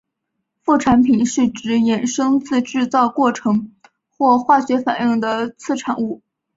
[0.63, 3.71] 副产品是指衍生自制造过程
[4.09, 6.23] 或化学反应的次产物。